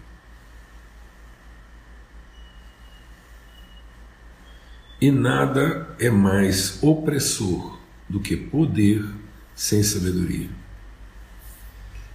E 5.01 5.11
nada 5.11 5.97
é 5.99 6.11
mais 6.11 6.81
opressor 6.81 7.77
do 8.09 8.21
que 8.21 8.37
poder 8.37 9.05
sem 9.53 9.83
sabedoria. 9.83 10.61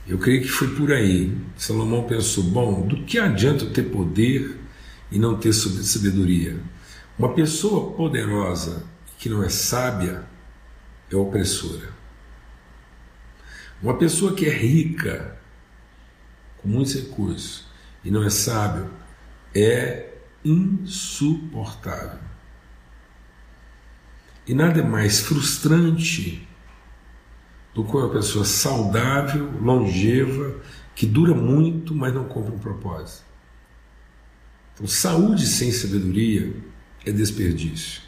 Eu 0.08 0.20
creio 0.20 0.42
que 0.42 0.48
foi 0.48 0.76
por 0.76 0.92
aí. 0.92 1.36
Salomão 1.58 2.04
pensou: 2.04 2.44
bom, 2.44 2.88
do 2.88 3.04
que 3.04 3.18
adianta 3.18 3.66
ter 3.66 3.84
poder 3.84 4.58
e 5.12 5.18
não 5.18 5.38
ter 5.38 5.54
sabedoria. 5.54 6.60
Uma 7.18 7.34
pessoa 7.34 7.96
poderosa 7.96 8.86
que 9.18 9.30
não 9.30 9.44
é 9.44 9.50
sábia 9.50 10.26
é 11.12 11.16
opressora. 11.16 11.94
Uma 13.82 13.98
pessoa 13.98 14.34
que 14.34 14.46
é 14.46 14.54
rica, 14.54 15.38
com 16.58 16.68
muitos 16.68 16.96
recursos, 16.96 17.66
e 18.04 18.12
não 18.12 18.24
é 18.24 18.30
sábio, 18.30 18.90
é 19.54 20.14
insuportável. 20.44 22.20
E 24.48 24.54
nada 24.54 24.80
é 24.80 24.84
mais 24.84 25.22
frustrante 25.22 26.48
do 27.76 27.84
que 27.84 27.92
uma 27.92 28.10
pessoa 28.10 28.46
saudável, 28.46 29.52
longeva, 29.62 30.62
que 30.96 31.06
dura 31.06 31.36
muito, 31.36 31.94
mas 31.94 32.14
não 32.14 32.24
cumpre 32.24 32.56
um 32.56 32.58
propósito. 32.58 33.26
Então, 34.74 34.88
saúde 34.88 35.46
sem 35.46 35.74
sabedoria 35.74 36.56
é 37.06 37.12
desperdício. 37.12 38.02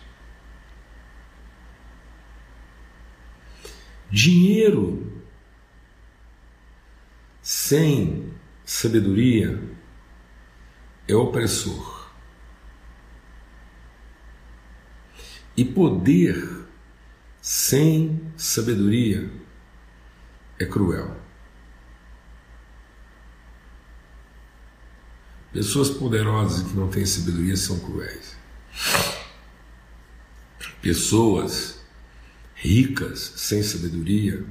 Dinheiro 4.10 5.22
sem 7.42 8.32
sabedoria 8.64 9.62
é 11.10 11.14
opressor. 11.14 12.10
E 15.58 15.66
poder 15.66 16.68
sem 17.42 18.22
sabedoria 18.38 19.30
é 20.60 20.66
cruel. 20.66 21.16
Pessoas 25.52 25.90
poderosas 25.90 26.62
que 26.62 26.76
não 26.76 26.90
têm 26.90 27.06
sabedoria 27.06 27.56
são 27.56 27.80
cruéis. 27.80 28.36
Pessoas 30.82 31.80
ricas 32.56 33.34
sem 33.36 33.64
sabedoria 33.64 34.46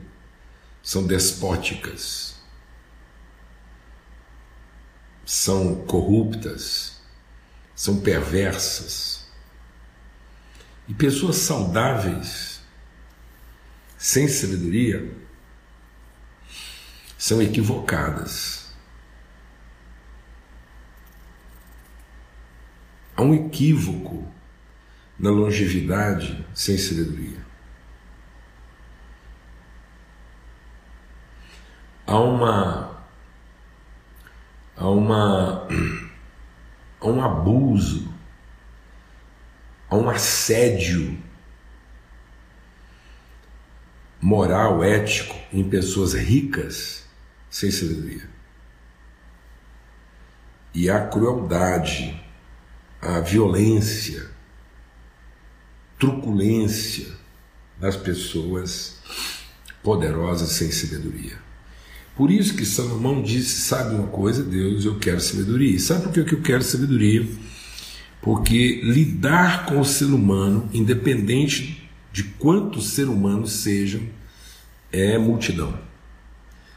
são 0.83 1.07
despóticas, 1.07 2.37
são 5.25 5.85
corruptas, 5.87 7.01
são 7.75 8.01
perversas. 8.01 9.27
E 10.89 10.95
pessoas 10.95 11.37
saudáveis, 11.37 12.61
sem 13.99 14.29
sabedoria, 14.29 15.26
são 17.19 17.41
equivocadas 17.41 18.67
Há 23.17 23.23
um 23.23 23.35
equívoco 23.35 24.31
na 25.19 25.31
longevidade 25.31 26.45
sem 26.55 26.77
sabedoria. 26.77 27.39
Há 32.07 32.19
uma 32.19 33.01
há 34.77 34.89
uma 34.91 35.67
há 37.01 37.07
um 37.07 37.25
abuso, 37.25 38.13
há 39.89 39.97
um 39.97 40.11
assédio 40.11 41.19
moral, 44.21 44.85
ético 44.85 45.35
em 45.51 45.67
pessoas 45.67 46.13
ricas 46.13 47.06
sem 47.51 47.71
sabedoria. 47.71 48.29
E 50.75 50.91
há 50.91 51.07
crueldade 51.07 52.23
a 53.01 53.21
violência, 53.21 54.27
truculência 55.99 57.07
das 57.81 57.97
pessoas 57.97 58.99
poderosas 59.83 60.51
sem 60.51 60.71
sabedoria. 60.71 61.39
Por 62.17 62.31
isso 62.31 62.57
que 62.57 62.65
Salomão 62.65 63.23
disse: 63.23 63.61
Sabe 63.61 63.95
uma 63.95 64.09
coisa, 64.09 64.43
Deus, 64.43 64.85
eu 64.85 64.99
quero 64.99 65.21
sabedoria. 65.21 65.77
E 65.77 65.79
sabe 65.79 66.05
por 66.05 66.13
que 66.25 66.35
eu 66.35 66.43
quero 66.43 66.63
sabedoria? 66.63 67.27
Porque 68.23 68.81
lidar 68.83 69.67
com 69.67 69.79
o 69.79 69.85
ser 69.85 70.07
humano, 70.07 70.69
independente 70.73 71.89
de 72.11 72.25
quantos 72.25 72.89
seres 72.89 73.11
humanos 73.11 73.53
sejam, 73.53 74.01
é 74.91 75.19
multidão. 75.19 75.79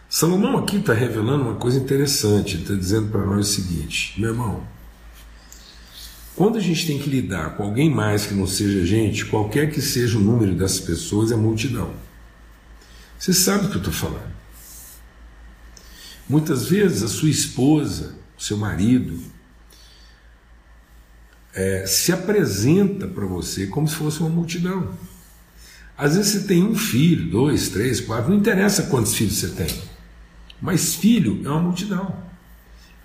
Salomão 0.10 0.58
aqui 0.58 0.78
está 0.78 0.92
revelando 0.92 1.44
uma 1.44 1.56
coisa 1.56 1.78
interessante, 1.78 2.58
está 2.58 2.74
dizendo 2.74 3.10
para 3.10 3.24
nós 3.24 3.48
o 3.48 3.54
seguinte: 3.54 4.20
meu 4.20 4.32
irmão, 4.32 4.68
quando 6.36 6.58
a 6.58 6.62
gente 6.62 6.88
tem 6.88 6.98
que 6.98 7.08
lidar 7.08 7.56
com 7.56 7.62
alguém 7.64 7.94
mais 7.94 8.26
que 8.26 8.34
não 8.34 8.48
seja 8.48 8.82
a 8.82 8.86
gente, 8.86 9.26
qualquer 9.26 9.70
que 9.70 9.80
seja 9.80 10.18
o 10.18 10.22
número 10.22 10.56
dessas 10.56 10.80
pessoas, 10.80 11.32
é 11.32 11.36
multidão. 11.36 11.94
Você 13.20 13.34
sabe 13.34 13.68
o 13.68 13.70
que 13.70 13.76
eu 13.76 13.82
estou 13.82 13.94
falando. 13.94 14.34
Muitas 16.28 16.68
vezes 16.68 17.04
a 17.04 17.08
sua 17.08 17.30
esposa, 17.30 18.16
o 18.36 18.42
seu 18.42 18.58
marido, 18.58 19.22
é, 21.54 21.86
se 21.86 22.12
apresenta 22.12 23.08
para 23.08 23.26
você 23.26 23.68
como 23.68 23.88
se 23.88 23.96
fosse 23.96 24.22
uma 24.22 24.30
multidão. 24.30 24.92
Às 25.96 26.16
vezes 26.16 26.32
você 26.32 26.48
tem 26.48 26.64
um 26.64 26.76
filho, 26.76 27.30
dois, 27.30 27.70
três, 27.70 28.00
quatro, 28.00 28.32
não 28.32 28.38
interessa 28.38 28.84
quantos 28.84 29.14
filhos 29.14 29.36
você 29.36 29.50
tem, 29.50 29.89
mas 30.62 30.96
filho 30.96 31.42
é 31.46 31.50
uma 31.50 31.62
multidão. 31.62 32.16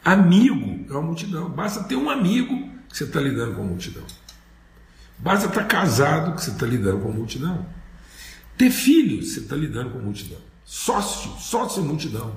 Amigo 0.05 0.85
é 0.88 0.93
uma 0.93 1.03
multidão. 1.03 1.49
Basta 1.49 1.85
ter 1.85 1.97
um 1.97 2.11
amigo 2.11 2.69
que 2.88 2.97
você 2.97 3.05
está 3.05 3.21
lidando 3.21 3.55
com 3.55 3.62
a 3.62 3.64
multidão. 3.64 4.05
Basta 5.19 5.47
estar 5.47 5.62
tá 5.62 5.67
casado 5.67 6.35
que 6.35 6.43
você 6.43 6.51
está 6.51 6.67
lidando 6.67 7.01
com 7.01 7.09
a 7.09 7.12
multidão. 7.12 7.67
Ter 8.57 8.71
filhos, 8.71 9.33
você 9.33 9.40
está 9.40 9.57
lidando 9.57 9.90
com 9.90 9.99
a 9.99 10.03
multidão. 10.03 10.38
Sócio, 10.64 11.31
sócio 11.38 11.83
é 11.83 11.87
multidão. 11.87 12.37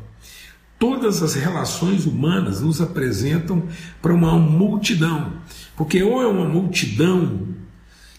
Todas 0.80 1.24
as 1.24 1.34
relações 1.34 2.06
humanas 2.06 2.62
nos 2.62 2.82
apresentam 2.82 3.68
para 4.02 4.14
uma 4.14 4.38
multidão. 4.38 5.34
Porque 5.76 6.02
ou 6.04 6.22
é 6.22 6.28
uma 6.28 6.48
multidão 6.48 7.48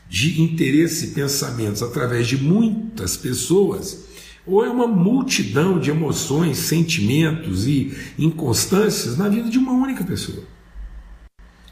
de 0.08 0.40
interesse 0.40 1.06
e 1.06 1.10
pensamentos 1.10 1.82
através 1.82 2.26
de 2.26 2.36
muitas 2.36 3.16
pessoas, 3.16 4.06
ou 4.48 4.64
é 4.64 4.70
uma 4.70 4.86
multidão 4.86 5.78
de 5.78 5.90
emoções, 5.90 6.58
sentimentos 6.58 7.66
e 7.66 7.94
inconstâncias 8.18 9.16
na 9.18 9.28
vida 9.28 9.50
de 9.50 9.58
uma 9.58 9.72
única 9.72 10.02
pessoa. 10.02 10.42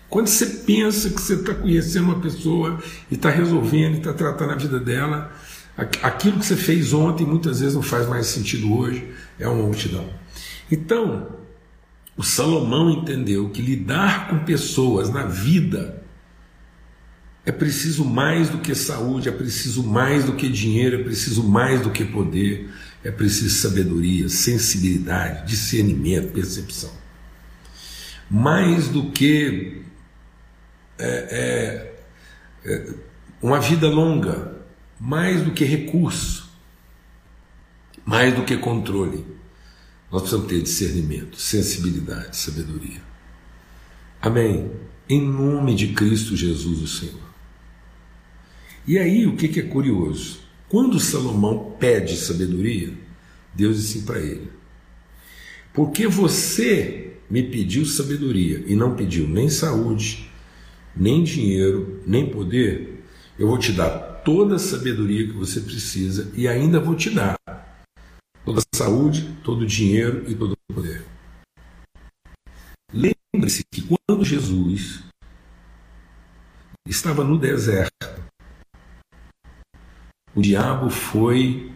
Quando 0.09 0.29
você 0.29 0.47
pensa 0.47 1.11
que 1.11 1.21
você 1.21 1.35
está 1.35 1.55
conhecendo 1.55 2.05
uma 2.05 2.21
pessoa 2.21 2.79
e 3.11 3.15
está 3.15 3.31
resolvendo 3.31 3.95
e 3.95 3.99
está 3.99 4.13
tratando 4.13 4.53
a 4.53 4.57
vida 4.57 4.79
dela, 4.79 5.33
aquilo 5.77 6.39
que 6.39 6.47
você 6.47 6.57
fez 6.57 6.93
ontem 6.93 7.27
muitas 7.27 7.61
vezes 7.61 7.75
não 7.75 7.83
faz 7.83 8.09
mais 8.09 8.27
sentido 8.27 8.73
hoje, 8.73 9.09
é 9.39 9.49
uma 9.49 9.65
multidão. 9.65 10.09
Então, 10.71 11.29
o 12.17 12.23
Salomão 12.23 12.91
entendeu 12.91 13.51
que 13.51 13.61
lidar 13.61 14.29
com 14.29 14.39
pessoas 14.39 15.11
na 15.11 15.25
vida 15.25 16.06
é 17.47 17.53
preciso 17.53 18.05
mais 18.05 18.49
do 18.49 18.59
que 18.59 18.75
saúde, 18.75 19.29
é 19.29 19.33
preciso 19.33 19.85
mais 19.85 20.25
do 20.25 20.33
que 20.33 20.49
dinheiro, 20.49 21.01
é 21.01 21.05
preciso 21.05 21.45
mais 21.45 21.81
do 21.81 21.93
que 21.93 22.05
poder, 22.05 22.69
é 23.05 23.11
preciso 23.13 23.55
sabedoria, 23.55 24.29
sensibilidade, 24.29 25.47
discernimento, 25.47 26.33
percepção. 26.33 26.91
Mais 28.29 28.89
do 28.89 29.13
que 29.13 29.83
é, 30.99 31.95
é, 32.65 32.73
é 32.73 32.95
uma 33.41 33.61
vida 33.61 33.89
longa, 33.89 34.57
mais 34.99 35.41
do 35.41 35.53
que 35.53 35.65
recurso, 35.65 36.51
mais 38.05 38.35
do 38.35 38.43
que 38.43 38.57
controle. 38.57 39.25
Nós 40.11 40.23
precisamos 40.23 40.49
ter 40.49 40.63
discernimento, 40.63 41.41
sensibilidade, 41.41 42.37
sabedoria. 42.37 43.01
Amém. 44.21 44.69
Em 45.09 45.21
nome 45.21 45.77
de 45.77 45.89
Cristo 45.95 46.35
Jesus, 46.35 46.83
o 46.83 46.89
Senhor. 46.89 47.26
E 48.87 48.99
aí, 48.99 49.27
o 49.27 49.37
que 49.37 49.59
é 49.59 49.65
curioso? 49.65 50.39
Quando 50.69 51.01
Salomão 51.01 51.77
pede 51.79 52.17
sabedoria, 52.17 52.93
Deus 53.55 53.79
disse 53.79 54.03
para 54.03 54.21
ele: 54.21 54.49
Porque 55.75 56.07
você 56.07 57.17
me 57.29 57.43
pediu 57.43 57.85
sabedoria 57.85 58.63
e 58.67 58.77
não 58.77 58.95
pediu 58.95 59.27
nem 59.27 59.49
saúde, 59.49 60.31
nem 60.95 61.25
dinheiro, 61.25 62.01
nem 62.07 62.31
poder, 62.31 63.05
eu 63.39 63.49
vou 63.49 63.59
te 63.59 63.73
dar 63.73 64.23
toda 64.25 64.57
a 64.57 64.59
sabedoria 64.59 65.27
que 65.27 65.33
você 65.33 65.61
precisa 65.61 66.33
e 66.35 66.47
ainda 66.47 66.81
vou 66.81 66.95
te 66.95 67.11
dar 67.11 67.37
toda 68.45 68.61
a 68.61 68.77
saúde, 68.77 69.37
todo 69.43 69.63
o 69.63 69.67
dinheiro 69.67 70.25
e 70.29 70.35
todo 70.35 70.53
o 70.53 70.75
poder. 70.75 71.05
Lembre-se 72.93 73.65
que 73.71 73.83
quando 73.83 74.25
Jesus 74.25 75.03
estava 76.87 77.25
no 77.25 77.37
deserto, 77.39 78.16
o 80.37 80.43
diabo 80.43 80.91
foi 80.91 81.73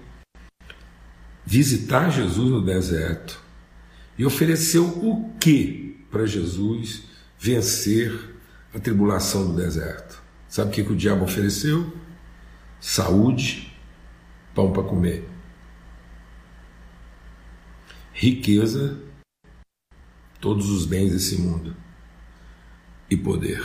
visitar 1.46 2.10
Jesus 2.10 2.50
no 2.50 2.62
deserto 2.62 3.42
e 4.18 4.26
ofereceu 4.26 4.84
o 4.84 5.32
que 5.40 6.04
para 6.10 6.26
Jesus 6.26 7.04
vencer 7.38 8.36
a 8.74 8.78
tribulação 8.78 9.46
do 9.46 9.56
deserto? 9.56 10.22
Sabe 10.46 10.68
o 10.68 10.74
que, 10.74 10.84
que 10.84 10.92
o 10.92 10.96
diabo 10.96 11.24
ofereceu? 11.24 11.90
Saúde, 12.78 13.74
pão 14.54 14.70
para 14.74 14.82
comer, 14.82 15.26
riqueza, 18.12 18.98
todos 20.38 20.68
os 20.68 20.84
bens 20.84 21.12
desse 21.12 21.40
mundo 21.40 21.74
e 23.08 23.16
poder. 23.16 23.62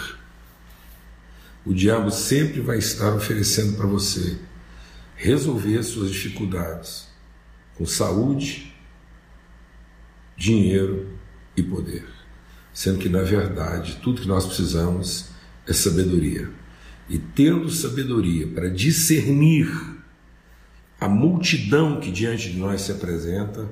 O 1.66 1.74
diabo 1.74 2.10
sempre 2.12 2.62
vai 2.62 2.78
estar 2.78 3.14
oferecendo 3.14 3.76
para 3.76 3.88
você 3.88 4.40
resolver 5.16 5.82
suas 5.84 6.12
dificuldades 6.12 7.08
com 7.76 7.86
saúde, 7.86 8.74
dinheiro 10.38 11.18
e 11.56 11.64
poder. 11.64 12.06
Sendo 12.74 13.00
que, 13.00 13.10
na 13.10 13.22
verdade, 13.22 14.00
tudo 14.04 14.22
que 14.22 14.28
nós 14.28 14.46
precisamos 14.46 15.30
é 15.68 15.74
sabedoria. 15.74 16.50
E 17.10 17.18
tendo 17.18 17.70
sabedoria 17.70 18.48
para 18.48 18.70
discernir 18.70 19.70
a 21.00 21.08
multidão 21.08 22.00
que 22.00 22.12
diante 22.12 22.52
de 22.52 22.58
nós 22.58 22.82
se 22.82 22.92
apresenta, 22.92 23.70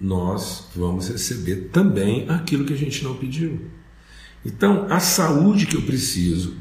nós 0.00 0.68
vamos 0.74 1.08
receber 1.08 1.68
também 1.72 2.28
aquilo 2.28 2.64
que 2.64 2.72
a 2.72 2.76
gente 2.76 3.04
não 3.04 3.16
pediu. 3.16 3.70
Então, 4.44 4.86
a 4.90 5.00
saúde 5.00 5.66
que 5.66 5.76
eu 5.76 5.82
preciso, 5.82 6.56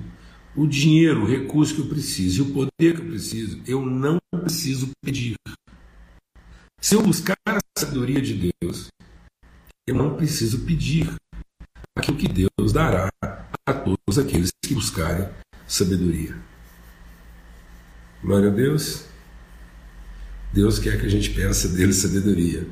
o 0.56 0.68
dinheiro, 0.68 1.24
o 1.24 1.28
recurso 1.28 1.76
que 1.76 1.82
eu 1.82 1.88
preciso 1.88 2.40
e 2.44 2.48
o 2.48 2.54
poder 2.54 2.96
que 2.96 3.02
eu 3.02 3.08
preciso, 3.08 3.62
eu 3.68 3.86
não 3.86 4.20
preciso 4.32 4.90
pedir. 5.04 5.36
Se 6.80 6.96
eu 6.96 7.02
buscar 7.02 7.38
a 7.48 7.60
sabedoria 7.78 8.22
de 8.22 8.52
Deus, 8.62 8.88
eu 9.88 9.96
não 9.96 10.16
preciso 10.16 10.60
pedir 10.66 11.14
aquilo 11.98 12.18
que 12.18 12.28
Deus 12.28 12.74
dará 12.74 13.10
a 13.66 13.74
todos 13.74 14.20
aqueles 14.20 14.52
que 14.64 14.74
buscarem 14.74 15.28
sabedoria. 15.68 16.38
Glória 18.22 18.50
a 18.50 18.54
Deus. 18.54 19.06
Deus 20.54 20.78
quer 20.78 21.00
que 21.00 21.06
a 21.06 21.10
gente 21.10 21.32
peça 21.32 21.68
dele 21.68 21.94
sabedoria. 21.94 22.68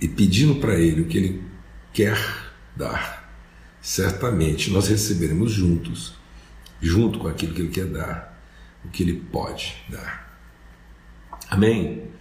E 0.00 0.08
pedindo 0.08 0.56
para 0.56 0.74
ele 0.74 1.02
o 1.02 1.06
que 1.06 1.18
ele 1.18 1.44
quer 1.92 2.18
dar, 2.76 3.21
certamente 3.82 4.70
nós 4.70 4.86
receberemos 4.88 5.50
juntos, 5.50 6.14
junto 6.80 7.18
com 7.18 7.26
aquilo 7.26 7.52
que 7.52 7.62
ele 7.62 7.70
quer 7.70 7.86
dar, 7.86 8.40
o 8.84 8.88
que 8.88 9.02
ele 9.02 9.14
pode 9.14 9.74
dar. 9.88 10.40
Amém? 11.50 12.11